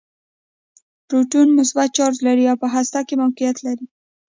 [1.07, 3.85] پروټون مثبت چارچ لري او په هسته کې موقعیت لري.